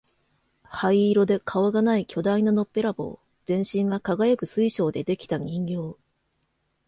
[0.63, 5.99] 灰色で顔がない巨大なのっぺらぼう、全身が輝く水晶で出来た人形、